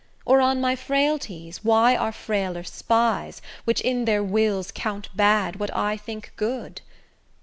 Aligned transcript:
Or 0.25 0.41
on 0.41 0.59
my 0.59 0.75
frailties 0.75 1.63
why 1.63 1.95
are 1.95 2.11
frailer 2.11 2.63
spies, 2.63 3.39
Which 3.65 3.81
in 3.81 4.05
their 4.05 4.23
wills 4.23 4.71
count 4.73 5.09
bad 5.15 5.57
what 5.57 5.69
I 5.75 5.95
think 5.95 6.33
good? 6.37 6.81